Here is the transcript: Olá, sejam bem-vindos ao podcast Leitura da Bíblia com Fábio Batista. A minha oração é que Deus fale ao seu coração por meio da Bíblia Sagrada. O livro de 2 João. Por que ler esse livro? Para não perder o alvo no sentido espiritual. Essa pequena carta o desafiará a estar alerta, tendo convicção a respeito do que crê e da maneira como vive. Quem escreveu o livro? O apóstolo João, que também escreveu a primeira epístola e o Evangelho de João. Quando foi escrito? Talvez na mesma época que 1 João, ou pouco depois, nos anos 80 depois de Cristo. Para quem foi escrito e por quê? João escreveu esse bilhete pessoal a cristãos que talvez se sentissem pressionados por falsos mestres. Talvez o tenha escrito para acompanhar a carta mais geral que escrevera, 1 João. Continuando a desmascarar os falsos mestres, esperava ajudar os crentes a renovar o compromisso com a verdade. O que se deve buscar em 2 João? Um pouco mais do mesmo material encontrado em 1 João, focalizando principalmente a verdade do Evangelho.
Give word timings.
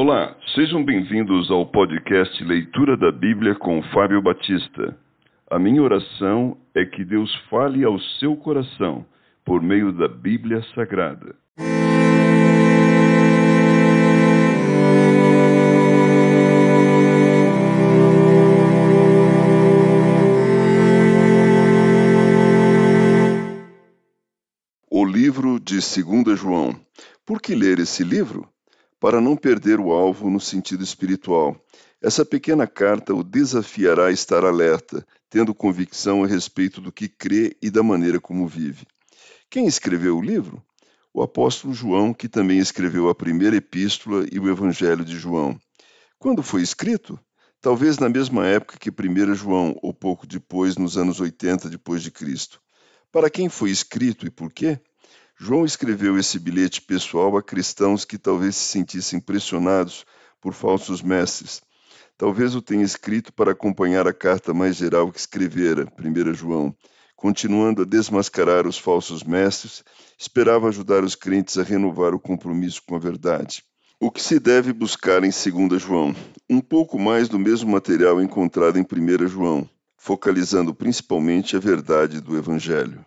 Olá, 0.00 0.36
sejam 0.54 0.84
bem-vindos 0.84 1.50
ao 1.50 1.66
podcast 1.66 2.44
Leitura 2.44 2.96
da 2.96 3.10
Bíblia 3.10 3.56
com 3.56 3.82
Fábio 3.92 4.22
Batista. 4.22 4.96
A 5.50 5.58
minha 5.58 5.82
oração 5.82 6.56
é 6.72 6.84
que 6.84 7.04
Deus 7.04 7.34
fale 7.50 7.82
ao 7.82 7.98
seu 8.20 8.36
coração 8.36 9.04
por 9.44 9.60
meio 9.60 9.90
da 9.92 10.06
Bíblia 10.06 10.62
Sagrada. 10.72 11.34
O 24.88 25.04
livro 25.04 25.58
de 25.58 25.80
2 26.24 26.38
João. 26.38 26.78
Por 27.26 27.42
que 27.42 27.52
ler 27.52 27.80
esse 27.80 28.04
livro? 28.04 28.48
Para 29.00 29.20
não 29.20 29.36
perder 29.36 29.78
o 29.78 29.92
alvo 29.92 30.28
no 30.28 30.40
sentido 30.40 30.82
espiritual. 30.82 31.56
Essa 32.02 32.24
pequena 32.24 32.66
carta 32.66 33.14
o 33.14 33.22
desafiará 33.22 34.06
a 34.06 34.12
estar 34.12 34.44
alerta, 34.44 35.06
tendo 35.30 35.54
convicção 35.54 36.24
a 36.24 36.26
respeito 36.26 36.80
do 36.80 36.92
que 36.92 37.08
crê 37.08 37.56
e 37.62 37.70
da 37.70 37.82
maneira 37.82 38.20
como 38.20 38.46
vive. 38.46 38.86
Quem 39.50 39.66
escreveu 39.66 40.16
o 40.16 40.22
livro? 40.22 40.62
O 41.12 41.22
apóstolo 41.22 41.72
João, 41.72 42.12
que 42.12 42.28
também 42.28 42.58
escreveu 42.58 43.08
a 43.08 43.14
primeira 43.14 43.56
epístola 43.56 44.26
e 44.30 44.38
o 44.38 44.48
Evangelho 44.48 45.04
de 45.04 45.18
João. 45.18 45.58
Quando 46.18 46.42
foi 46.42 46.62
escrito? 46.62 47.18
Talvez 47.60 47.98
na 47.98 48.08
mesma 48.08 48.46
época 48.46 48.78
que 48.78 48.90
1 48.90 49.34
João, 49.34 49.76
ou 49.82 49.92
pouco 49.92 50.26
depois, 50.26 50.76
nos 50.76 50.96
anos 50.96 51.20
80 51.20 51.68
depois 51.68 52.02
de 52.02 52.10
Cristo. 52.10 52.60
Para 53.10 53.30
quem 53.30 53.48
foi 53.48 53.70
escrito 53.70 54.26
e 54.26 54.30
por 54.30 54.52
quê? 54.52 54.80
João 55.40 55.64
escreveu 55.64 56.18
esse 56.18 56.36
bilhete 56.36 56.82
pessoal 56.82 57.36
a 57.36 57.42
cristãos 57.42 58.04
que 58.04 58.18
talvez 58.18 58.56
se 58.56 58.72
sentissem 58.72 59.20
pressionados 59.20 60.04
por 60.40 60.52
falsos 60.52 61.00
mestres. 61.00 61.62
Talvez 62.16 62.56
o 62.56 62.60
tenha 62.60 62.82
escrito 62.82 63.32
para 63.32 63.52
acompanhar 63.52 64.08
a 64.08 64.12
carta 64.12 64.52
mais 64.52 64.74
geral 64.74 65.12
que 65.12 65.20
escrevera, 65.20 65.86
1 65.96 66.34
João. 66.34 66.74
Continuando 67.14 67.82
a 67.82 67.84
desmascarar 67.84 68.66
os 68.66 68.78
falsos 68.78 69.22
mestres, 69.22 69.84
esperava 70.18 70.66
ajudar 70.66 71.04
os 71.04 71.14
crentes 71.14 71.56
a 71.56 71.62
renovar 71.62 72.14
o 72.14 72.20
compromisso 72.20 72.82
com 72.84 72.96
a 72.96 72.98
verdade. 72.98 73.62
O 74.00 74.10
que 74.10 74.20
se 74.20 74.40
deve 74.40 74.72
buscar 74.72 75.22
em 75.22 75.30
2 75.30 75.80
João? 75.80 76.16
Um 76.50 76.60
pouco 76.60 76.98
mais 76.98 77.28
do 77.28 77.38
mesmo 77.38 77.70
material 77.70 78.20
encontrado 78.20 78.76
em 78.76 78.82
1 78.82 79.28
João, 79.28 79.70
focalizando 79.96 80.74
principalmente 80.74 81.56
a 81.56 81.60
verdade 81.60 82.20
do 82.20 82.36
Evangelho. 82.36 83.06